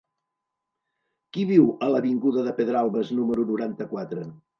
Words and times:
Qui 1.35 1.43
viu 1.49 1.67
a 1.87 1.89
l'avinguda 1.95 2.45
de 2.47 2.53
Pedralbes 2.61 3.13
número 3.19 3.47
noranta-quatre? 3.51 4.27